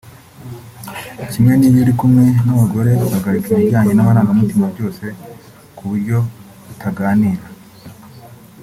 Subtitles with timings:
[1.31, 5.05] Kimwe n’iyo uri kumwe n’abagore uhagarika ibijyanye n’amarangamutima byose
[5.75, 6.17] ku buryo
[6.71, 7.45] utaganira